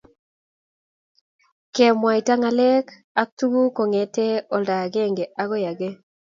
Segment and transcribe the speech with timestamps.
[1.75, 2.85] kemwaita ngalek
[3.21, 5.89] ak tuguk kongetee olda agenge akoi age